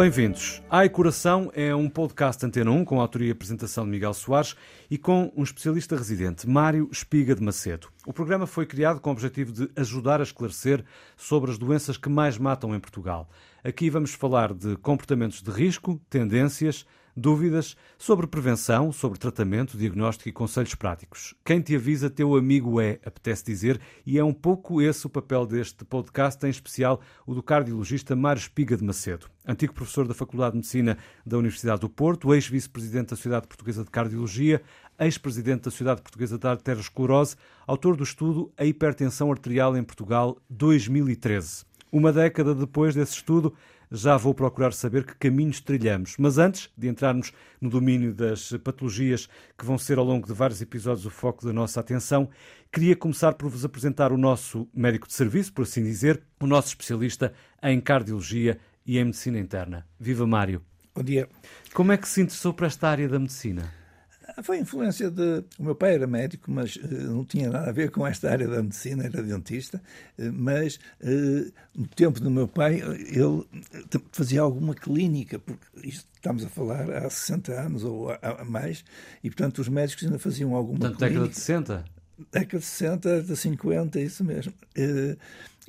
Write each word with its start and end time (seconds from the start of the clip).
Bem-vindos. 0.00 0.62
Ai 0.70 0.88
Coração 0.88 1.52
é 1.54 1.74
um 1.74 1.86
podcast 1.86 2.46
Antena 2.46 2.70
1 2.70 2.86
com 2.86 2.98
a 2.98 3.02
autoria 3.02 3.28
e 3.28 3.32
apresentação 3.32 3.84
de 3.84 3.90
Miguel 3.90 4.14
Soares 4.14 4.56
e 4.90 4.96
com 4.96 5.30
um 5.36 5.42
especialista 5.42 5.94
residente, 5.94 6.48
Mário 6.48 6.88
Espiga 6.90 7.34
de 7.34 7.42
Macedo. 7.42 7.88
O 8.06 8.12
programa 8.14 8.46
foi 8.46 8.64
criado 8.64 8.98
com 8.98 9.10
o 9.10 9.12
objetivo 9.12 9.52
de 9.52 9.70
ajudar 9.76 10.18
a 10.20 10.22
esclarecer 10.22 10.82
sobre 11.18 11.50
as 11.50 11.58
doenças 11.58 11.98
que 11.98 12.08
mais 12.08 12.38
matam 12.38 12.74
em 12.74 12.80
Portugal. 12.80 13.28
Aqui 13.62 13.90
vamos 13.90 14.14
falar 14.14 14.54
de 14.54 14.74
comportamentos 14.78 15.42
de 15.42 15.50
risco, 15.50 16.00
tendências, 16.08 16.86
Dúvidas 17.20 17.76
sobre 17.98 18.26
prevenção, 18.26 18.90
sobre 18.90 19.18
tratamento, 19.18 19.76
diagnóstico 19.76 20.30
e 20.30 20.32
conselhos 20.32 20.74
práticos. 20.74 21.34
Quem 21.44 21.60
te 21.60 21.76
avisa, 21.76 22.08
teu 22.08 22.34
amigo 22.34 22.80
é, 22.80 22.98
apetece 23.04 23.44
dizer, 23.44 23.78
e 24.06 24.18
é 24.18 24.24
um 24.24 24.32
pouco 24.32 24.80
esse 24.80 25.06
o 25.06 25.10
papel 25.10 25.44
deste 25.44 25.84
podcast, 25.84 26.46
em 26.46 26.48
especial 26.48 26.98
o 27.26 27.34
do 27.34 27.42
cardiologista 27.42 28.16
Mário 28.16 28.40
Espiga 28.40 28.74
de 28.74 28.82
Macedo, 28.82 29.26
antigo 29.46 29.74
professor 29.74 30.08
da 30.08 30.14
Faculdade 30.14 30.52
de 30.52 30.58
Medicina 30.60 30.96
da 31.26 31.36
Universidade 31.36 31.82
do 31.82 31.90
Porto, 31.90 32.32
ex-vice-presidente 32.32 33.10
da 33.10 33.16
Sociedade 33.16 33.46
Portuguesa 33.46 33.84
de 33.84 33.90
Cardiologia, 33.90 34.62
ex-presidente 34.98 35.64
da 35.64 35.70
Sociedade 35.70 36.00
Portuguesa 36.00 36.38
de 36.38 36.46
Arteriosclerose, 36.46 37.36
autor 37.66 37.96
do 37.96 38.02
estudo 38.02 38.50
A 38.56 38.64
Hipertensão 38.64 39.30
Arterial 39.30 39.76
em 39.76 39.84
Portugal 39.84 40.38
2013. 40.48 41.68
Uma 41.92 42.12
década 42.12 42.54
depois 42.54 42.94
desse 42.94 43.14
estudo, 43.14 43.52
já 43.90 44.16
vou 44.16 44.34
procurar 44.34 44.72
saber 44.72 45.04
que 45.04 45.16
caminhos 45.16 45.60
trilhamos. 45.60 46.14
Mas 46.18 46.38
antes 46.38 46.70
de 46.76 46.88
entrarmos 46.88 47.32
no 47.60 47.68
domínio 47.68 48.14
das 48.14 48.52
patologias 48.62 49.28
que 49.58 49.64
vão 49.64 49.76
ser 49.78 49.98
ao 49.98 50.04
longo 50.04 50.26
de 50.26 50.32
vários 50.32 50.62
episódios 50.62 51.06
o 51.06 51.10
foco 51.10 51.44
da 51.44 51.52
nossa 51.52 51.80
atenção, 51.80 52.28
queria 52.70 52.94
começar 52.94 53.34
por 53.34 53.50
vos 53.50 53.64
apresentar 53.64 54.12
o 54.12 54.16
nosso 54.16 54.68
médico 54.72 55.06
de 55.06 55.14
serviço, 55.14 55.52
por 55.52 55.62
assim 55.62 55.82
dizer, 55.82 56.22
o 56.40 56.46
nosso 56.46 56.68
especialista 56.68 57.32
em 57.62 57.80
cardiologia 57.80 58.58
e 58.86 58.98
em 58.98 59.04
medicina 59.04 59.38
interna. 59.38 59.86
Viva 59.98 60.26
Mário! 60.26 60.62
Bom 60.94 61.02
dia. 61.02 61.28
Como 61.72 61.92
é 61.92 61.96
que 61.96 62.08
se 62.08 62.20
interessou 62.20 62.52
por 62.52 62.66
esta 62.66 62.88
área 62.88 63.08
da 63.08 63.18
medicina? 63.18 63.79
Foi 64.42 64.58
influência 64.58 65.10
de. 65.10 65.44
O 65.58 65.64
meu 65.64 65.74
pai 65.74 65.94
era 65.94 66.06
médico, 66.06 66.50
mas 66.50 66.76
uh, 66.76 66.88
não 67.12 67.24
tinha 67.24 67.48
nada 67.50 67.70
a 67.70 67.72
ver 67.72 67.90
com 67.90 68.06
esta 68.06 68.30
área 68.30 68.46
da 68.48 68.62
medicina, 68.62 69.04
era 69.04 69.22
dentista. 69.22 69.80
Uh, 70.18 70.32
mas 70.32 70.76
uh, 71.00 71.52
no 71.74 71.86
tempo 71.88 72.20
do 72.20 72.30
meu 72.30 72.48
pai, 72.48 72.80
ele 72.80 73.44
fazia 74.12 74.40
alguma 74.40 74.74
clínica, 74.74 75.38
porque 75.38 75.64
isto 75.84 76.06
estamos 76.14 76.44
a 76.44 76.48
falar 76.48 76.90
há 76.90 77.08
60 77.08 77.52
anos 77.52 77.84
ou 77.84 78.10
há, 78.10 78.44
mais, 78.44 78.84
e 79.24 79.30
portanto 79.30 79.58
os 79.58 79.68
médicos 79.68 80.04
ainda 80.04 80.18
faziam 80.18 80.54
alguma 80.54 80.78
Portanto, 80.80 80.98
clínica. 80.98 81.20
década 81.20 81.28
de 81.32 81.38
60? 81.38 81.84
Década 82.32 82.58
de 82.58 82.64
60, 82.64 83.22
de 83.22 83.36
50, 83.36 84.00
isso 84.00 84.24
mesmo. 84.24 84.52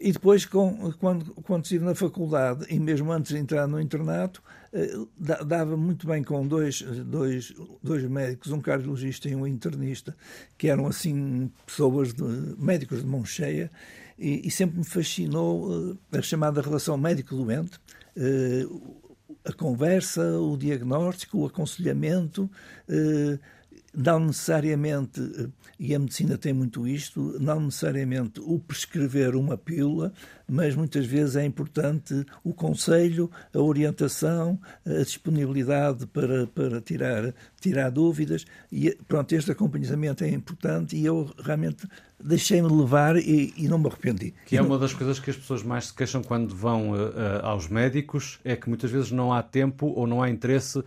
E 0.01 0.11
depois, 0.11 0.45
com, 0.45 0.91
quando, 0.93 1.31
quando 1.43 1.63
estive 1.63 1.85
na 1.85 1.93
faculdade 1.93 2.65
e 2.69 2.79
mesmo 2.79 3.11
antes 3.11 3.31
de 3.31 3.37
entrar 3.37 3.67
no 3.67 3.79
internato, 3.79 4.41
eh, 4.73 4.97
dava 5.45 5.77
muito 5.77 6.07
bem 6.07 6.23
com 6.23 6.47
dois, 6.47 6.81
dois, 6.81 7.53
dois 7.83 8.03
médicos, 8.05 8.51
um 8.51 8.59
cardiologista 8.59 9.29
e 9.29 9.35
um 9.35 9.45
internista, 9.45 10.17
que 10.57 10.69
eram 10.69 10.87
assim 10.87 11.51
pessoas, 11.67 12.15
de, 12.15 12.23
médicos 12.57 13.01
de 13.01 13.05
mão 13.05 13.23
cheia, 13.23 13.69
e, 14.17 14.47
e 14.47 14.49
sempre 14.49 14.79
me 14.79 14.85
fascinou 14.85 15.97
eh, 16.11 16.17
a 16.17 16.21
chamada 16.23 16.61
relação 16.61 16.97
médico-doente, 16.97 17.77
eh, 18.17 18.65
a 19.45 19.53
conversa, 19.53 20.39
o 20.39 20.57
diagnóstico, 20.57 21.39
o 21.39 21.45
aconselhamento, 21.45 22.49
não 23.93 24.19
necessariamente 24.19 25.21
e 25.79 25.95
a 25.95 25.99
medicina 25.99 26.37
tem 26.37 26.53
muito 26.53 26.87
isto, 26.87 27.37
não 27.39 27.59
necessariamente 27.59 28.39
o 28.39 28.59
prescrever 28.59 29.35
uma 29.35 29.57
pílula, 29.57 30.13
mas 30.47 30.75
muitas 30.75 31.05
vezes 31.05 31.35
é 31.35 31.45
importante 31.45 32.25
o 32.43 32.53
conselho, 32.53 33.31
a 33.53 33.59
orientação, 33.59 34.59
a 34.85 35.03
disponibilidade 35.03 36.05
para, 36.07 36.45
para 36.47 36.79
tirar, 36.81 37.33
tirar 37.61 37.89
dúvidas. 37.89 38.45
E 38.71 38.97
pronto, 39.07 39.31
este 39.33 39.51
acompanhamento 39.51 40.23
é 40.23 40.29
importante 40.29 40.95
e 40.95 41.05
eu 41.05 41.29
realmente 41.37 41.87
deixei-me 42.23 42.67
levar 42.67 43.15
e, 43.15 43.53
e, 43.57 43.67
não 43.67 43.77
me 43.77 43.87
arrependi. 43.87 44.33
Que 44.45 44.57
é 44.57 44.61
uma 44.61 44.77
das 44.77 44.93
coisas 44.93 45.19
que 45.19 45.29
as 45.29 45.35
pessoas 45.35 45.63
mais 45.63 45.87
se 45.87 45.93
queixam 45.93 46.21
quando 46.21 46.55
vão 46.55 46.91
uh, 46.91 46.95
uh, 46.95 47.11
aos 47.43 47.67
médicos, 47.67 48.39
é 48.43 48.55
que 48.55 48.69
muitas 48.69 48.91
vezes 48.91 49.11
não 49.11 49.33
há 49.33 49.41
tempo 49.41 49.87
ou 49.87 50.05
não 50.05 50.21
há 50.21 50.29
interesse 50.29 50.79
uh, 50.79 50.85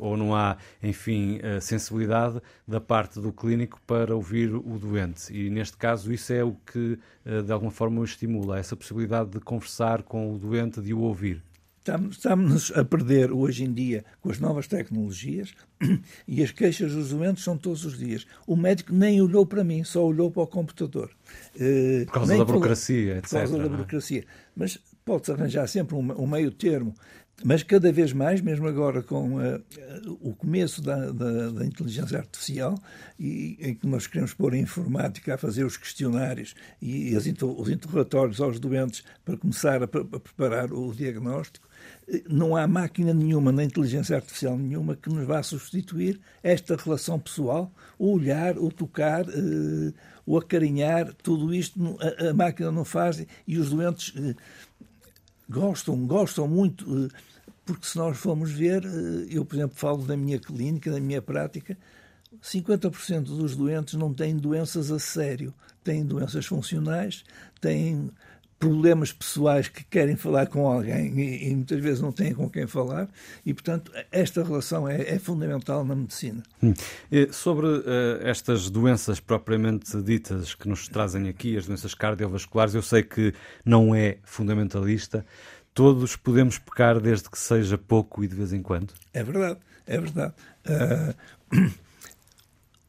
ou 0.00 0.16
não 0.16 0.34
há, 0.34 0.56
enfim, 0.82 1.40
sensibilidade 1.60 2.40
da 2.66 2.80
parte 2.80 3.20
do 3.20 3.32
clínico 3.32 3.80
para 3.86 4.14
ouvir 4.14 4.54
o 4.54 4.78
doente. 4.78 5.32
E 5.32 5.50
neste 5.50 5.76
caso 5.76 6.12
isso 6.12 6.32
é 6.32 6.44
o 6.44 6.54
que 6.70 6.98
de 7.44 7.52
alguma 7.52 7.70
forma 7.70 8.00
o 8.00 8.04
estimula, 8.04 8.58
essa 8.58 8.74
possibilidade 8.74 9.30
de 9.30 9.40
conversar 9.40 10.02
com 10.02 10.34
o 10.34 10.38
doente, 10.38 10.80
de 10.80 10.92
o 10.92 11.00
ouvir. 11.00 11.42
Estamos 12.10 12.72
a 12.74 12.84
perder 12.84 13.32
hoje 13.32 13.64
em 13.64 13.72
dia 13.72 14.04
com 14.20 14.30
as 14.30 14.38
novas 14.38 14.66
tecnologias 14.66 15.54
e 16.28 16.42
as 16.42 16.50
queixas 16.50 16.92
dos 16.92 17.10
doentes 17.10 17.42
são 17.44 17.56
todos 17.56 17.84
os 17.84 17.98
dias. 17.98 18.26
O 18.46 18.56
médico 18.56 18.92
nem 18.92 19.20
olhou 19.20 19.46
para 19.46 19.64
mim, 19.64 19.82
só 19.84 20.04
olhou 20.04 20.30
para 20.30 20.42
o 20.42 20.46
computador. 20.46 21.10
Eh, 21.58 22.04
por 22.06 22.12
causa 22.12 22.32
nem 22.32 22.38
da 22.38 22.44
burocracia, 22.44 23.18
etc. 23.18 23.30
Por 23.30 23.38
causa 23.38 23.58
da 23.58 23.64
é? 23.64 23.68
burocracia. 23.68 24.24
Mas 24.56 24.78
pode-se 25.04 25.32
arranjar 25.32 25.66
sempre 25.66 25.94
um, 25.94 26.22
um 26.22 26.26
meio 26.26 26.50
termo 26.50 26.94
mas 27.42 27.62
cada 27.62 27.90
vez 27.90 28.12
mais, 28.12 28.40
mesmo 28.40 28.68
agora 28.68 29.02
com 29.02 29.36
uh, 29.36 29.62
o 30.20 30.34
começo 30.34 30.82
da, 30.82 31.10
da, 31.10 31.50
da, 31.50 31.64
inteligência 31.64 32.18
artificial, 32.18 32.78
e, 33.18 33.56
em 33.60 33.74
que 33.74 33.86
nós 33.86 34.06
queremos 34.06 34.34
pôr 34.34 34.52
a 34.52 34.58
informática 34.58 35.34
a 35.34 35.38
fazer 35.38 35.64
os 35.64 35.76
questionários 35.76 36.54
e 36.82 37.16
as, 37.16 37.24
os 37.26 37.68
interrogatórios 37.70 38.40
aos 38.40 38.60
doentes 38.60 39.02
para 39.24 39.36
começar 39.36 39.82
a, 39.82 39.86
a 39.86 39.88
preparar 39.88 40.72
o 40.72 40.92
diagnóstico, 40.92 41.66
não 42.28 42.56
há 42.56 42.66
máquina 42.66 43.14
nenhuma, 43.14 43.52
nem 43.52 43.66
inteligência 43.66 44.16
artificial 44.16 44.56
nenhuma 44.56 44.96
que 44.96 45.08
nos 45.08 45.26
vá 45.26 45.42
substituir 45.42 46.20
esta 46.42 46.76
relação 46.76 47.18
pessoal, 47.18 47.72
o 47.98 48.12
olhar, 48.12 48.58
o 48.58 48.70
tocar, 48.70 49.24
uh, 49.28 49.94
o 50.26 50.36
acarinhar, 50.36 51.12
tudo 51.22 51.54
isto 51.54 51.78
a, 52.00 52.30
a, 52.30 52.34
máquina 52.34 52.70
não 52.72 52.84
faz 52.84 53.24
e 53.46 53.58
os 53.58 53.70
doentes 53.70 54.14
uh, 54.16 54.34
gostam, 55.48 56.06
gostam 56.06 56.48
muito 56.48 57.10
porque 57.70 57.86
se 57.86 57.96
nós 57.96 58.16
formos 58.16 58.50
ver, 58.50 58.84
eh, 58.84 59.26
eu, 59.30 59.44
por 59.44 59.54
exemplo, 59.54 59.76
falo 59.76 60.04
da 60.04 60.16
minha 60.16 60.40
clínica, 60.40 60.90
da 60.90 60.98
minha 60.98 61.22
prática, 61.22 61.78
50% 62.42 63.22
dos 63.22 63.54
doentes 63.54 63.94
não 63.94 64.12
têm 64.12 64.36
doenças 64.36 64.90
a 64.90 64.98
sério, 64.98 65.54
têm 65.84 66.04
doenças 66.04 66.46
funcionais, 66.46 67.24
têm 67.60 68.10
problemas 68.60 69.10
pessoais 69.10 69.68
que 69.68 69.82
querem 69.84 70.16
falar 70.16 70.46
com 70.46 70.70
alguém 70.70 71.18
e, 71.18 71.48
e, 71.48 71.56
muitas 71.56 71.80
vezes 71.80 72.02
não 72.02 72.12
têm 72.12 72.34
com 72.34 72.48
quem 72.48 72.66
falar 72.66 73.08
e, 73.44 73.54
portanto, 73.54 73.90
esta 74.12 74.44
relação 74.44 74.86
é, 74.86 75.00
é 75.00 75.18
fundamental 75.18 75.82
na 75.82 75.96
medicina. 75.96 76.42
Hum. 76.62 76.74
Sobre 77.32 77.66
uh, 77.66 77.82
estas 78.20 78.68
doenças 78.68 79.18
propriamente 79.18 80.00
ditas 80.02 80.54
que 80.54 80.68
nos 80.68 80.86
trazem 80.88 81.26
aqui, 81.26 81.56
as 81.56 81.66
doenças 81.66 81.94
cardiovasculares, 81.94 82.74
eu 82.74 82.82
sei 82.82 83.02
que 83.02 83.32
não 83.64 83.94
é 83.94 84.18
fundamentalista, 84.24 85.24
todos 85.72 86.14
podemos 86.14 86.58
pecar 86.58 87.00
desde 87.00 87.30
que 87.30 87.38
seja 87.38 87.78
pouco 87.78 88.22
e 88.22 88.28
de 88.28 88.34
vez 88.34 88.52
em 88.52 88.60
quando? 88.60 88.92
É 89.14 89.24
verdade, 89.24 89.58
é 89.86 89.98
verdade. 89.98 90.34
Uh, 91.50 91.70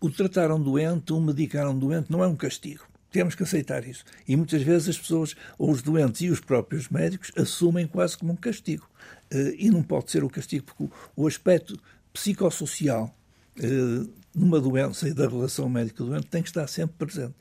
o 0.06 0.10
tratar 0.10 0.52
um 0.52 0.62
doente, 0.62 1.14
o 1.14 1.22
medicar 1.22 1.66
um 1.70 1.80
doente, 1.80 2.12
não 2.12 2.22
é 2.22 2.28
um 2.28 2.36
castigo. 2.36 2.91
Temos 3.12 3.36
que 3.36 3.44
aceitar 3.44 3.86
isso. 3.86 4.06
E 4.28 4.36
muitas 4.36 4.62
vezes 4.62 4.90
as 4.90 4.98
pessoas, 4.98 5.36
ou 5.58 5.70
os 5.70 5.82
doentes 5.82 6.22
e 6.22 6.30
os 6.30 6.40
próprios 6.40 6.88
médicos, 6.88 7.32
assumem 7.36 7.86
quase 7.86 8.18
como 8.18 8.32
um 8.32 8.38
castigo. 8.38 8.90
Uh, 9.34 9.54
e 9.58 9.70
não 9.70 9.84
pode 9.84 10.10
ser 10.12 10.24
o 10.24 10.30
castigo, 10.30 10.66
porque 10.66 10.94
o, 11.16 11.28
aspecto 11.28 11.78
psicossocial 12.14 13.14
uh, 13.60 14.10
numa 14.34 14.60
doença 14.60 15.10
e 15.10 15.14
da 15.14 15.28
relação 15.28 15.68
médico-doente 15.68 16.28
tem 16.28 16.42
que 16.42 16.50
estar 16.50 16.68
sempre 16.68 16.96
presente. 16.98 17.36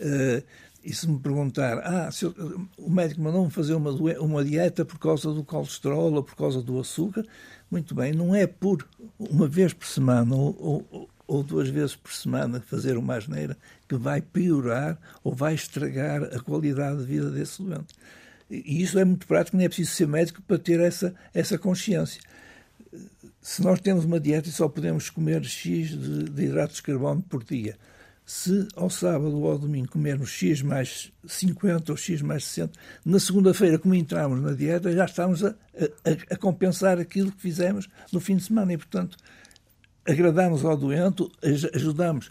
Uh, 0.00 0.42
e 0.84 0.94
se 0.94 1.08
me 1.08 1.18
perguntar, 1.18 1.78
ah, 1.78 2.08
eu, 2.22 2.68
o 2.78 2.88
médico 2.88 3.20
mandou-me 3.20 3.50
fazer 3.50 3.74
uma, 3.74 3.90
uma 3.90 4.44
dieta 4.44 4.84
por 4.84 4.98
causa 4.98 5.32
do 5.32 5.44
colesterol 5.44 6.12
ou 6.12 6.22
por 6.22 6.36
causa 6.36 6.62
do 6.62 6.78
açúcar, 6.78 7.26
muito 7.70 7.94
bem, 7.94 8.12
não 8.12 8.34
é 8.34 8.46
por 8.46 8.86
uma 9.18 9.48
vez 9.48 9.72
por 9.72 9.86
semana 9.86 10.34
ou, 10.34 10.86
ou, 10.90 11.08
ou 11.28 11.42
duas 11.42 11.68
vezes 11.68 11.94
por 11.94 12.12
semana 12.12 12.60
fazer 12.60 12.96
uma 12.96 13.14
asneira 13.14 13.56
que 13.86 13.94
vai 13.94 14.22
piorar 14.22 14.98
ou 15.22 15.34
vai 15.34 15.54
estragar 15.54 16.24
a 16.34 16.40
qualidade 16.40 16.98
de 17.00 17.04
vida 17.04 17.30
desse 17.30 17.62
doente. 17.62 17.94
E 18.50 18.82
isso 18.82 18.98
é 18.98 19.04
muito 19.04 19.26
prático, 19.26 19.58
não 19.58 19.64
é 19.64 19.68
preciso 19.68 19.92
ser 19.92 20.08
médico 20.08 20.40
para 20.42 20.58
ter 20.58 20.80
essa, 20.80 21.14
essa 21.34 21.58
consciência. 21.58 22.22
Se 23.42 23.62
nós 23.62 23.78
temos 23.80 24.06
uma 24.06 24.18
dieta 24.18 24.48
e 24.48 24.52
só 24.52 24.68
podemos 24.68 25.10
comer 25.10 25.44
X 25.44 25.90
de, 25.90 26.24
de 26.24 26.44
hidratos 26.44 26.76
de 26.76 26.82
carbono 26.82 27.22
por 27.22 27.44
dia, 27.44 27.76
se 28.24 28.66
ao 28.74 28.90
sábado 28.90 29.38
ou 29.38 29.50
ao 29.50 29.58
domingo 29.58 29.88
comermos 29.88 30.30
X 30.30 30.62
mais 30.62 31.12
50 31.26 31.92
ou 31.92 31.96
X 31.96 32.22
mais 32.22 32.44
60, 32.44 32.72
na 33.04 33.20
segunda-feira, 33.20 33.78
como 33.78 33.94
entramos 33.94 34.42
na 34.42 34.52
dieta, 34.52 34.92
já 34.92 35.04
estamos 35.04 35.44
a, 35.44 35.48
a, 35.48 36.34
a, 36.34 36.36
compensar 36.36 36.98
aquilo 36.98 37.32
que 37.32 37.40
fizemos 37.40 37.88
no 38.12 38.20
fim 38.20 38.36
de 38.36 38.44
semana 38.44 38.72
e, 38.72 38.76
portanto, 38.76 39.16
agradamos 40.08 40.64
ao 40.64 40.76
doente, 40.76 41.28
ajudamos. 41.74 42.30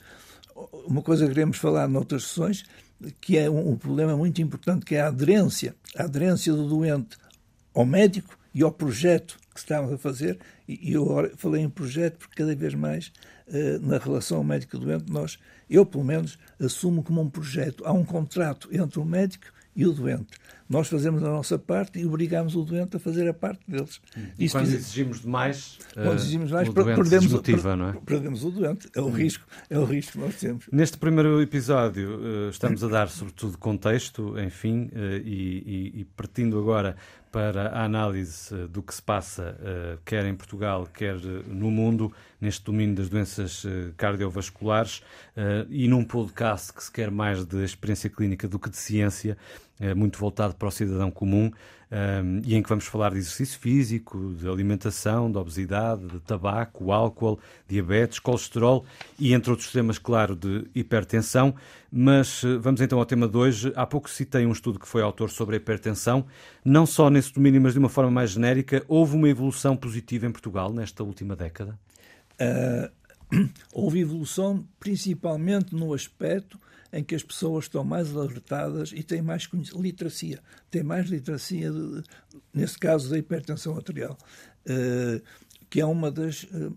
Uma 0.87 1.01
coisa 1.01 1.25
que 1.25 1.33
queremos 1.33 1.57
falar 1.57 1.87
noutras 1.87 2.23
sessões, 2.23 2.63
que 3.21 3.37
é 3.37 3.47
um, 3.49 3.75
problema 3.75 4.17
muito 4.17 4.41
importante, 4.41 4.85
que 4.85 4.95
é 4.95 5.01
a 5.01 5.07
aderência, 5.07 5.75
a 5.95 6.03
aderência 6.03 6.51
do 6.51 6.67
doente 6.67 7.15
ao 7.75 7.85
médico 7.85 8.35
e 8.53 8.63
ao 8.63 8.71
projeto 8.71 9.37
que 9.53 9.59
estamos 9.59 9.93
a 9.93 9.97
fazer, 9.97 10.39
e 10.67 10.93
eu 10.93 11.31
falei 11.37 11.61
em 11.61 11.69
projeto 11.69 12.17
porque 12.17 12.35
cada 12.35 12.55
vez 12.55 12.73
mais 12.73 13.11
uh, 13.47 13.79
na 13.81 13.99
relação 13.99 14.43
médico-doente 14.43 15.11
nós, 15.11 15.37
eu 15.69 15.85
pelo 15.85 16.03
menos, 16.03 16.39
assumo 16.59 17.03
como 17.03 17.21
um 17.21 17.29
projeto. 17.29 17.85
Há 17.85 17.91
um 17.91 18.03
contrato 18.03 18.67
entre 18.71 18.99
o 18.99 19.05
médico 19.05 19.45
e 19.75 19.85
o 19.85 19.93
doente. 19.93 20.37
Nós 20.69 20.87
fazemos 20.87 21.23
a 21.23 21.29
nossa 21.29 21.57
parte 21.57 21.99
e 21.99 22.05
obrigamos 22.05 22.55
o 22.55 22.63
doente 22.63 22.97
a 22.97 22.99
fazer 22.99 23.27
a 23.27 23.33
parte 23.33 23.61
deles. 23.67 24.01
E 24.37 24.49
quando 24.49 24.65
exigimos 24.65 25.21
demais, 25.21 25.79
quando 25.93 26.15
exigimos 26.15 26.51
mais, 26.51 26.67
o 26.67 26.73
doente 26.73 26.95
perdemos, 26.95 27.25
desmotiva, 27.25 27.75
não 27.75 27.89
é? 27.89 27.93
Perdemos 28.05 28.43
o 28.43 28.51
doente. 28.51 28.89
É 28.95 29.01
o 29.01 29.09
risco, 29.09 29.45
é 29.69 29.79
o 29.79 29.85
risco 29.85 30.13
que 30.13 30.17
nós 30.19 30.35
temos. 30.35 30.65
Neste 30.71 30.97
primeiro 30.97 31.41
episódio 31.41 32.49
estamos 32.49 32.83
a 32.83 32.87
dar 32.87 33.09
sobretudo 33.09 33.57
contexto, 33.57 34.37
enfim, 34.39 34.89
e, 35.23 35.93
e, 35.95 36.01
e 36.01 36.05
partindo 36.15 36.59
agora 36.59 36.95
para 37.31 37.69
a 37.69 37.83
análise 37.83 38.55
do 38.67 38.81
que 38.81 38.93
se 38.93 39.01
passa, 39.01 39.57
quer 40.05 40.25
em 40.25 40.33
Portugal, 40.33 40.87
quer 40.91 41.15
no 41.47 41.69
mundo, 41.69 42.11
neste 42.41 42.63
domínio 42.63 42.95
das 42.95 43.09
doenças 43.09 43.63
cardiovasculares, 43.95 45.01
e 45.69 45.87
num 45.87 46.03
podcast 46.03 46.73
que 46.73 46.83
se 46.83 46.91
quer 46.91 47.11
mais 47.11 47.45
de 47.45 47.63
experiência 47.63 48.09
clínica 48.09 48.47
do 48.47 48.57
que 48.57 48.69
de 48.69 48.77
ciência, 48.77 49.37
muito 49.95 50.17
voltado 50.17 50.55
para 50.55 50.67
o 50.67 50.71
cidadão 50.71 51.11
comum 51.11 51.51
um, 51.89 52.41
e 52.45 52.55
em 52.55 52.61
que 52.61 52.67
vamos 52.67 52.85
falar 52.85 53.11
de 53.11 53.17
exercício 53.17 53.59
físico, 53.59 54.33
de 54.33 54.47
alimentação, 54.47 55.31
de 55.31 55.37
obesidade, 55.37 56.05
de 56.05 56.19
tabaco, 56.19 56.91
álcool, 56.91 57.39
diabetes, 57.67 58.19
colesterol 58.19 58.85
e, 59.17 59.33
entre 59.33 59.51
outros 59.51 59.71
temas, 59.71 59.97
claro, 59.97 60.35
de 60.35 60.67
hipertensão. 60.75 61.55
Mas 61.91 62.43
eh, 62.43 62.57
vamos 62.57 62.81
então 62.81 62.99
ao 62.99 63.05
tema 63.05 63.27
de 63.27 63.37
hoje. 63.37 63.71
Há 63.75 63.85
pouco 63.85 64.09
citei 64.09 64.45
um 64.45 64.51
estudo 64.51 64.79
que 64.79 64.87
foi 64.87 65.01
autor 65.01 65.29
sobre 65.29 65.55
a 65.55 65.57
hipertensão. 65.57 66.25
Não 66.63 66.85
só 66.85 67.09
nesse 67.09 67.33
domínio, 67.33 67.61
mas 67.61 67.73
de 67.73 67.79
uma 67.79 67.89
forma 67.89 68.11
mais 68.11 68.31
genérica, 68.31 68.83
houve 68.87 69.15
uma 69.15 69.29
evolução 69.29 69.75
positiva 69.77 70.25
em 70.25 70.31
Portugal 70.31 70.73
nesta 70.73 71.03
última 71.03 71.35
década? 71.35 71.79
Uh, 72.33 72.91
houve 73.73 73.99
evolução 73.99 74.67
principalmente 74.79 75.75
no 75.75 75.93
aspecto 75.93 76.59
em 76.91 77.03
que 77.03 77.15
as 77.15 77.23
pessoas 77.23 77.65
estão 77.65 77.83
mais 77.83 78.15
alertadas 78.15 78.91
e 78.93 79.03
têm 79.03 79.21
mais 79.21 79.47
literacia. 79.75 80.39
Têm 80.71 80.83
mais 80.83 81.09
literacia, 81.09 81.71
de, 81.71 82.03
nesse 82.53 82.77
caso, 82.77 83.09
da 83.09 83.17
hipertensão 83.17 83.75
arterial, 83.75 84.17
uh, 84.65 85.21
que 85.69 85.81
é 85.81 85.85
uma 85.85 86.09
das 86.09 86.43
uh, 86.43 86.75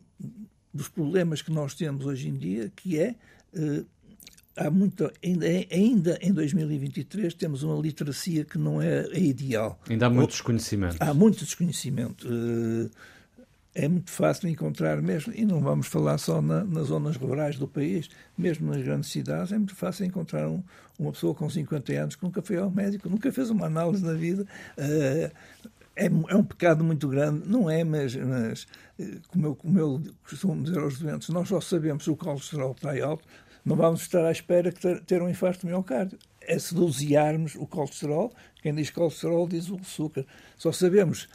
dos 0.73 0.89
problemas 0.89 1.43
que 1.43 1.53
nós 1.53 1.75
temos 1.75 2.07
hoje 2.07 2.29
em 2.29 2.37
dia, 2.37 2.73
que 2.75 2.99
é 2.99 3.15
uh, 3.55 3.87
há 4.57 4.71
muito, 4.71 5.11
ainda, 5.23 5.47
ainda 5.71 6.19
em 6.21 6.33
2023 6.33 7.35
temos 7.35 7.63
uma 7.63 7.81
literacia 7.81 8.45
que 8.45 8.59
não 8.59 8.81
é, 8.81 9.07
é 9.13 9.21
ideal. 9.21 9.81
Ainda 9.89 10.07
há 10.07 10.11
muito 10.11 10.31
desconhecimento. 10.31 10.97
Há 11.01 11.15
muito 11.15 11.45
desconhecimento. 11.45 12.29
É 13.73 13.87
muito 13.87 14.11
fácil 14.11 14.49
encontrar 14.49 15.01
mesmo, 15.01 15.33
e 15.33 15.45
não 15.45 15.61
vamos 15.61 15.87
falar 15.87 16.19
só 16.19 16.43
na, 16.43 16.65
nas 16.65 16.89
zonas 16.89 17.17
rurais 17.17 17.57
do 17.57 17.69
país, 17.69 18.11
mesmo 18.37 18.69
nas 18.73 18.83
grandes 18.83 19.11
cidades, 19.11 19.53
é 19.53 19.57
muito 19.57 19.77
fácil 19.77 20.05
encontrar 20.05 20.49
um, 20.49 20.61
uma 20.99 21.13
pessoa 21.13 21.35
com 21.35 21.49
50 21.49 21.93
anos 21.93 22.17
que 22.17 22.25
nunca 22.25 22.43
foi 22.43 22.57
ao 22.57 22.69
médico, 22.69 23.09
nunca 23.09 23.31
fez 23.31 23.49
uma 23.49 23.67
análise 23.67 24.05
na 24.05 24.15
vida. 24.15 24.45
Uh, 24.77 25.31
é, 25.95 26.07
é, 26.07 26.37
um 26.37 26.43
pecado 26.43 26.83
muito 26.83 27.07
grande, 27.09 27.49
não 27.49 27.69
é, 27.69 27.85
mas, 27.85 28.17
mas 28.17 28.67
eh, 28.99 29.19
como, 29.29 29.47
eu, 29.49 29.55
como 29.55 29.79
eu 29.79 30.03
costumo 30.25 30.63
dizer 30.63 30.79
aos 30.79 30.99
doentes, 30.99 31.29
nós 31.29 31.49
só 31.49 31.61
sabemos 31.61 32.05
se 32.05 32.11
o 32.11 32.17
colesterol 32.17 32.73
está 32.73 32.91
alto, 33.05 33.25
não 33.65 33.77
vamos 33.77 34.01
estar 34.01 34.25
à 34.25 34.33
espera 34.33 34.71
de 34.71 34.81
ter, 34.81 35.01
ter 35.01 35.23
um 35.23 35.29
infarto 35.29 35.67
miocárdio. 35.67 36.19
É 36.41 36.59
se 36.59 36.75
dosearmos 36.75 37.55
o 37.55 37.67
colesterol, 37.67 38.33
quem 38.63 38.75
diz 38.75 38.89
colesterol 38.89 39.47
diz 39.47 39.69
o 39.69 39.77
açúcar. 39.77 40.25
Só 40.57 40.73
sabemos 40.73 41.29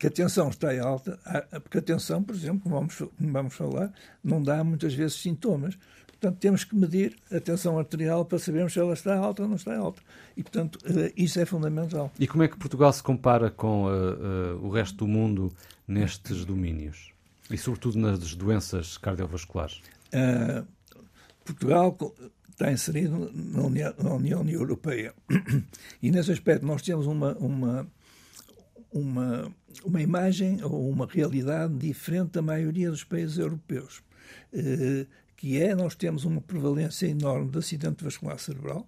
que 0.00 0.06
a 0.06 0.10
tensão 0.10 0.48
está 0.48 0.68
alta, 0.82 1.20
porque 1.62 1.76
a 1.76 1.82
tensão, 1.82 2.22
por 2.22 2.34
exemplo, 2.34 2.60
como 2.60 2.74
vamos, 2.74 2.96
como 2.96 3.32
vamos 3.32 3.54
falar, 3.54 3.92
não 4.24 4.42
dá 4.42 4.64
muitas 4.64 4.94
vezes 4.94 5.20
sintomas. 5.20 5.76
Portanto, 6.06 6.38
temos 6.38 6.64
que 6.64 6.74
medir 6.74 7.16
a 7.30 7.38
tensão 7.38 7.78
arterial 7.78 8.24
para 8.24 8.38
sabermos 8.38 8.72
se 8.72 8.78
ela 8.78 8.94
está 8.94 9.14
alta 9.14 9.42
ou 9.42 9.48
não 9.48 9.56
está 9.56 9.76
alta. 9.76 10.00
E, 10.34 10.42
portanto, 10.42 10.78
eh, 10.84 11.12
isso 11.18 11.38
é 11.38 11.44
fundamental. 11.44 12.10
E 12.18 12.26
como 12.26 12.42
é 12.42 12.48
que 12.48 12.56
Portugal 12.56 12.90
se 12.94 13.02
compara 13.02 13.50
com 13.50 13.84
uh, 13.84 13.88
uh, 13.88 14.66
o 14.66 14.70
resto 14.70 14.96
do 14.96 15.06
mundo 15.06 15.52
nestes 15.86 16.46
domínios? 16.46 17.12
E, 17.50 17.58
sobretudo, 17.58 17.98
nas 17.98 18.34
doenças 18.34 18.96
cardiovasculares? 18.96 19.82
Uh, 20.14 20.66
Portugal 21.44 21.96
está 22.50 22.72
inserido 22.72 23.30
na 23.34 23.62
União, 23.62 23.94
na 23.98 24.14
União 24.14 24.48
Europeia. 24.48 25.12
E, 26.02 26.10
nesse 26.10 26.32
aspecto, 26.32 26.64
nós 26.64 26.80
temos 26.80 27.06
uma, 27.06 27.34
uma 27.34 27.86
uma, 28.92 29.50
uma 29.84 30.02
imagem 30.02 30.62
ou 30.62 30.90
uma 30.90 31.06
realidade 31.06 31.74
diferente 31.74 32.32
da 32.32 32.42
maioria 32.42 32.90
dos 32.90 33.04
países 33.04 33.38
europeus, 33.38 34.02
eh, 34.52 35.06
que 35.36 35.60
é 35.60 35.74
nós 35.74 35.94
temos 35.94 36.24
uma 36.24 36.40
prevalência 36.40 37.06
enorme 37.06 37.50
de 37.50 37.58
acidente 37.58 38.02
vascular 38.02 38.38
cerebral 38.38 38.86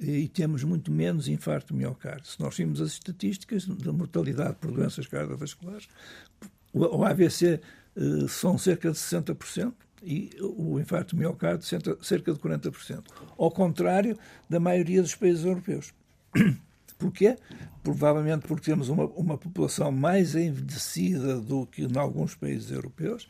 eh, 0.00 0.10
e 0.10 0.28
temos 0.28 0.62
muito 0.62 0.92
menos 0.92 1.26
infarto 1.26 1.74
miocárdio. 1.74 2.26
Se 2.26 2.40
nós 2.40 2.56
vimos 2.56 2.80
as 2.80 2.92
estatísticas 2.92 3.66
da 3.66 3.92
mortalidade 3.92 4.56
por 4.60 4.70
doenças 4.72 5.06
cardiovasculares, 5.06 5.88
o 6.72 7.04
AVC 7.04 7.60
eh, 7.96 8.28
são 8.28 8.58
cerca 8.58 8.90
de 8.90 8.98
60% 8.98 9.72
e 10.02 10.30
o 10.40 10.78
infarto 10.80 11.16
miocárdio 11.16 11.66
cerca 12.02 12.32
de 12.32 12.38
40%. 12.38 13.04
Ao 13.36 13.50
contrário 13.50 14.18
da 14.48 14.60
maioria 14.60 15.02
dos 15.02 15.14
países 15.14 15.44
europeus. 15.44 15.92
Porquê? 17.00 17.36
Provavelmente 17.82 18.46
porque 18.46 18.70
temos 18.70 18.90
uma, 18.90 19.06
uma 19.06 19.38
população 19.38 19.90
mais 19.90 20.34
envelhecida 20.36 21.40
do 21.40 21.66
que 21.66 21.82
em 21.82 21.98
alguns 21.98 22.34
países 22.34 22.70
europeus 22.70 23.24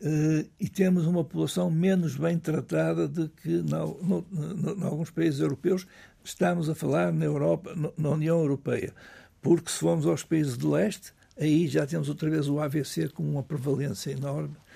uh, 0.00 0.44
e 0.58 0.68
temos 0.68 1.06
uma 1.06 1.22
população 1.22 1.70
menos 1.70 2.16
bem 2.16 2.36
tratada 2.36 3.06
do 3.06 3.28
que 3.28 3.48
em 3.48 4.84
alguns 4.84 5.10
países 5.10 5.38
europeus. 5.38 5.86
Estamos 6.24 6.68
a 6.68 6.74
falar 6.74 7.12
na 7.12 7.24
Europa, 7.24 7.74
na 7.96 8.10
União 8.10 8.40
Europeia. 8.40 8.92
Porque 9.40 9.70
se 9.70 9.78
formos 9.78 10.04
aos 10.04 10.24
países 10.24 10.58
de 10.58 10.66
leste, 10.66 11.12
aí 11.38 11.68
já 11.68 11.86
temos 11.86 12.08
outra 12.08 12.28
vez 12.28 12.48
o 12.48 12.58
AVC 12.58 13.08
com 13.08 13.22
uma 13.22 13.42
prevalência 13.42 14.10
enorme 14.10 14.56
eh, 14.56 14.71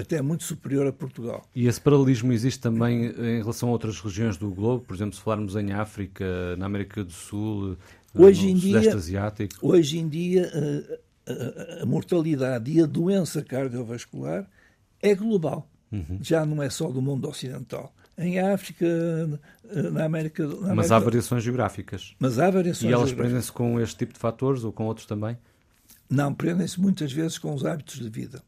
até 0.00 0.22
muito 0.22 0.44
superior 0.44 0.86
a 0.86 0.92
Portugal. 0.92 1.44
E 1.54 1.66
esse 1.66 1.80
paralelismo 1.80 2.32
existe 2.32 2.60
também 2.60 3.06
em 3.06 3.38
relação 3.38 3.68
a 3.68 3.72
outras 3.72 4.00
regiões 4.00 4.36
do 4.36 4.50
globo? 4.50 4.84
Por 4.84 4.94
exemplo, 4.94 5.14
se 5.14 5.20
falarmos 5.20 5.56
em 5.56 5.72
África, 5.72 6.56
na 6.56 6.66
América 6.66 7.04
do 7.04 7.12
Sul, 7.12 7.76
hoje 8.14 8.44
no 8.44 8.50
em 8.50 8.60
Sudeste 8.60 8.88
dia, 8.88 8.94
Asiático? 8.94 9.54
Hoje 9.60 9.98
em 9.98 10.08
dia, 10.08 10.50
eh, 10.54 11.00
a, 11.26 11.82
a, 11.82 11.86
mortalidade 11.86 12.70
e 12.70 12.80
a 12.80 12.86
doença 12.86 13.42
cardiovascular 13.42 14.48
é 15.00 15.14
global. 15.14 15.68
Uhum. 15.90 16.18
Já 16.20 16.46
não 16.46 16.62
é 16.62 16.70
só 16.70 16.88
do 16.90 17.02
mundo 17.02 17.28
ocidental. 17.28 17.94
Em 18.16 18.38
África, 18.38 18.86
na 19.92 20.04
América... 20.04 20.46
Na 20.46 20.54
América 20.54 20.74
mas 20.74 20.92
há 20.92 20.98
variações 20.98 21.42
geográficas. 21.42 22.14
Mas 22.18 22.38
há 22.38 22.50
variações 22.50 22.90
E 22.90 22.94
elas 22.94 23.12
prendem-se 23.12 23.50
com 23.50 23.80
este 23.80 23.96
tipo 23.96 24.12
de 24.12 24.18
fatores 24.18 24.64
ou 24.64 24.72
com 24.72 24.84
outros 24.84 25.06
também? 25.06 25.36
Não, 26.08 26.32
prendem-se 26.32 26.78
muitas 26.78 27.10
vezes 27.10 27.38
com 27.38 27.54
os 27.54 27.64
hábitos 27.64 27.98
de 27.98 28.08
vida. 28.08 28.42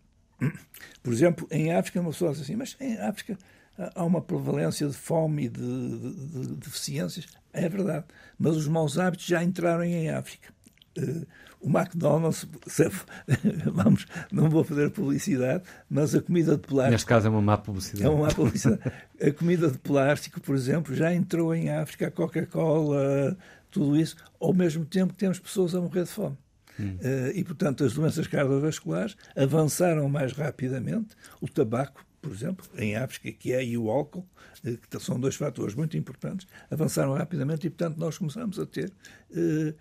Por 1.03 1.13
exemplo, 1.13 1.47
em 1.51 1.73
África, 1.73 2.01
uma 2.01 2.11
pessoa 2.11 2.33
diz 2.33 2.43
assim, 2.43 2.57
mas 2.57 2.77
em 2.81 2.99
África 2.99 3.39
há 3.77 4.05
uma 4.05 4.21
prevalência 4.21 4.87
de 4.89 4.95
fome 4.95 5.45
e 5.45 5.49
de, 5.49 5.61
de, 5.61 6.15
de, 6.15 6.47
de 6.49 6.55
deficiências. 6.57 7.27
É 7.53 7.69
verdade. 7.69 8.05
Mas 8.39 8.57
os 8.57 8.69
maus 8.69 8.99
hábitos 8.99 9.27
já 9.27 9.43
entraram 9.43 9.85
em 9.85 10.11
África. 10.11 10.53
Uh, 10.99 11.27
o 11.61 11.69
McDonald's, 11.69 12.47
vamos, 13.73 14.07
não 14.31 14.51
vou 14.51 14.63
fazer 14.63 14.91
publicidade, 14.91 15.65
mas 15.89 16.15
a 16.15 16.21
comida 16.21 16.53
de 16.53 16.59
plástico. 16.59 16.93
Neste 16.93 17.07
caso 17.07 17.27
é 17.27 17.31
uma 17.31 17.41
má 17.41 17.57
publicidade. 17.57 18.05
É 18.05 18.09
uma 18.11 18.27
má 18.27 18.35
publicidade. 18.35 18.81
a 19.21 19.33
comida 19.33 19.71
de 19.71 19.79
plástico, 19.79 20.41
por 20.41 20.55
exemplo, 20.55 20.95
já 20.95 21.13
entrou 21.15 21.55
em 21.55 21.71
África, 21.71 22.09
a 22.09 22.11
Coca-Cola, 22.11 23.37
tudo 23.71 23.97
isso, 23.97 24.15
ao 24.39 24.53
mesmo 24.53 24.85
tempo 24.85 25.15
que 25.15 25.19
temos 25.19 25.39
pessoas 25.39 25.75
a 25.75 25.81
morrer 25.81 26.05
de 26.05 26.11
fome. 26.11 26.37
Hum. 26.79 26.97
Uh, 26.97 27.31
e, 27.35 27.45
portanto, 27.45 27.85
as 27.85 27.93
doenças 27.93 28.27
cardiovasculares 28.27 29.17
avançaram 29.37 30.09
mais 30.09 30.33
rapidamente. 30.33 31.15
O 31.41 31.49
tabaco, 31.49 32.05
por 32.21 32.33
exemplo, 32.33 32.67
em 32.77 32.97
África, 32.97 33.31
que 33.33 33.53
é 33.53 33.65
e 33.65 33.79
o 33.79 33.91
álcool, 33.91 34.27
uh, 34.65 34.79
que 34.79 35.01
são 35.01 35.19
dois 35.19 35.37
fatores 35.37 35.75
muito 35.75 35.97
importantes, 35.97 36.47
avançaram 36.71 37.15
rapidamente 37.15 37.67
e, 37.67 37.71
portanto, 37.71 37.99
nós 37.99 38.19
começamos 38.19 38.59
a 38.59 38.67
ter 38.67 38.93
uh, 39.31 39.75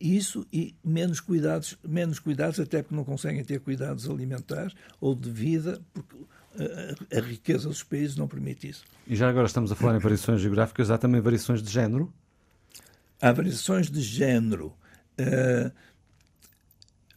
isso 0.00 0.46
e 0.52 0.74
menos 0.84 1.20
cuidados, 1.20 1.78
menos 1.86 2.18
cuidados, 2.18 2.60
até 2.60 2.82
porque 2.82 2.94
não 2.94 3.04
conseguem 3.04 3.42
ter 3.44 3.60
cuidados 3.60 4.08
alimentares 4.08 4.74
ou 5.00 5.14
de 5.14 5.30
vida, 5.30 5.80
porque 5.92 6.16
a, 6.58 7.18
a 7.18 7.20
riqueza 7.20 7.68
dos 7.68 7.82
países 7.82 8.16
não 8.16 8.28
permite 8.28 8.68
isso. 8.68 8.84
E 9.06 9.16
já 9.16 9.28
agora 9.28 9.46
estamos 9.46 9.72
a 9.72 9.74
falar 9.74 9.96
em 9.96 10.00
variações 10.00 10.40
geográficas, 10.40 10.90
há 10.90 10.98
também 10.98 11.20
variações 11.20 11.62
de 11.62 11.70
género? 11.70 12.12
Há 13.20 13.32
variações 13.32 13.90
de 13.90 14.00
género. 14.00 14.74
Uh, 15.18 15.72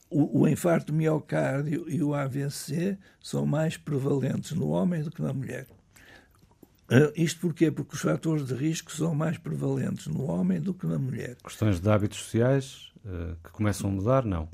o, 0.09 0.41
o 0.41 0.47
infarto 0.47 0.93
miocárdio 0.93 1.85
e 1.89 2.01
o 2.01 2.13
AVC 2.13 2.97
são 3.21 3.45
mais 3.45 3.77
prevalentes 3.77 4.51
no 4.51 4.69
homem 4.69 5.01
do 5.03 5.11
que 5.11 5.21
na 5.21 5.33
mulher. 5.33 5.67
Uh, 6.89 7.11
isto 7.15 7.41
porquê? 7.41 7.69
Porque 7.69 7.95
os 7.95 8.01
fatores 8.01 8.47
de 8.47 8.53
risco 8.53 8.91
são 8.91 9.13
mais 9.13 9.37
prevalentes 9.37 10.07
no 10.07 10.23
homem 10.23 10.61
do 10.61 10.73
que 10.73 10.87
na 10.87 10.97
mulher. 10.97 11.35
Questões 11.43 11.81
de 11.81 11.89
hábitos 11.89 12.19
sociais 12.19 12.91
uh, 13.05 13.35
que 13.43 13.51
começam 13.51 13.89
a 13.89 13.93
mudar? 13.93 14.23
Não. 14.23 14.47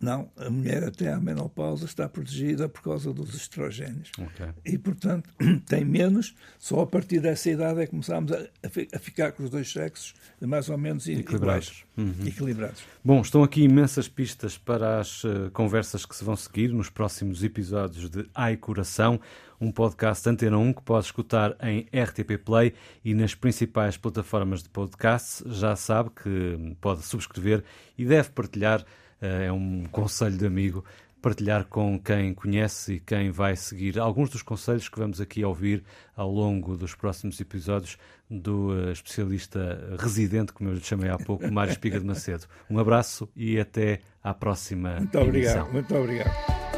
Não, 0.00 0.30
a 0.38 0.48
mulher 0.48 0.82
até 0.82 1.12
à 1.12 1.20
menopausa 1.20 1.84
está 1.84 2.08
protegida 2.08 2.68
por 2.70 2.80
causa 2.80 3.12
dos 3.12 3.34
estrogénios. 3.34 4.10
Okay. 4.18 4.48
E, 4.64 4.78
portanto, 4.78 5.28
tem 5.68 5.84
menos, 5.84 6.34
só 6.58 6.80
a 6.80 6.86
partir 6.86 7.20
dessa 7.20 7.50
idade 7.50 7.80
é 7.80 7.84
que 7.84 7.90
começamos 7.90 8.32
a, 8.32 8.46
a 8.94 8.98
ficar 8.98 9.32
com 9.32 9.42
os 9.42 9.50
dois 9.50 9.70
sexos 9.70 10.14
mais 10.40 10.70
ou 10.70 10.78
menos 10.78 11.06
equilibrados. 11.06 11.84
Uhum. 11.98 12.14
equilibrados. 12.26 12.82
Bom, 13.04 13.20
estão 13.20 13.42
aqui 13.42 13.62
imensas 13.62 14.08
pistas 14.08 14.56
para 14.56 15.00
as 15.00 15.22
uh, 15.24 15.50
conversas 15.52 16.06
que 16.06 16.16
se 16.16 16.24
vão 16.24 16.34
seguir 16.34 16.72
nos 16.72 16.88
próximos 16.88 17.44
episódios 17.44 18.08
de 18.08 18.26
Ai 18.34 18.56
Coração, 18.56 19.20
um 19.60 19.70
podcast 19.70 20.26
Antena 20.26 20.56
1 20.56 20.72
que 20.72 20.82
pode 20.82 21.04
escutar 21.04 21.54
em 21.62 21.86
RTP 21.92 22.42
Play 22.42 22.72
e 23.04 23.12
nas 23.12 23.34
principais 23.34 23.98
plataformas 23.98 24.62
de 24.62 24.70
podcast. 24.70 25.44
Já 25.46 25.76
sabe 25.76 26.08
que 26.10 26.76
pode 26.80 27.02
subscrever 27.02 27.62
e 27.98 28.06
deve 28.06 28.30
partilhar 28.30 28.82
é 29.20 29.52
um 29.52 29.84
conselho 29.90 30.36
de 30.36 30.46
amigo 30.46 30.84
partilhar 31.20 31.66
com 31.66 31.98
quem 31.98 32.32
conhece 32.32 32.94
e 32.94 33.00
quem 33.00 33.30
vai 33.30 33.54
seguir 33.54 33.98
alguns 33.98 34.30
dos 34.30 34.42
conselhos 34.42 34.88
que 34.88 34.98
vamos 34.98 35.20
aqui 35.20 35.44
ouvir 35.44 35.84
ao 36.16 36.30
longo 36.30 36.76
dos 36.76 36.94
próximos 36.94 37.38
episódios 37.40 37.98
do 38.28 38.70
uh, 38.70 38.92
especialista 38.92 39.96
residente, 39.98 40.52
como 40.52 40.70
eu 40.70 40.74
lhe 40.74 40.80
chamei 40.80 41.10
há 41.10 41.18
pouco, 41.18 41.50
Mário 41.52 41.72
Espiga 41.72 42.00
de 42.00 42.06
Macedo. 42.06 42.46
Um 42.70 42.78
abraço 42.78 43.28
e 43.36 43.58
até 43.58 44.00
à 44.22 44.32
próxima. 44.32 44.96
Muito 44.96 45.18
obrigado, 45.18 45.72
muito 45.72 45.94
obrigado. 45.94 46.69